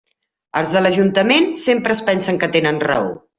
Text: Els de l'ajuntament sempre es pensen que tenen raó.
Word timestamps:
Els 0.61 0.71
de 0.75 0.81
l'ajuntament 0.85 1.45
sempre 1.65 1.95
es 1.97 2.03
pensen 2.09 2.41
que 2.45 2.51
tenen 2.57 2.81
raó. 2.87 3.15